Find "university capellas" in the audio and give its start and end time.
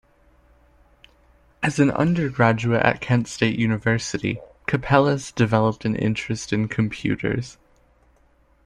3.59-5.31